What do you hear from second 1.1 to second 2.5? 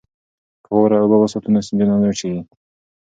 وساتو نو سیندونه نه وچیږي.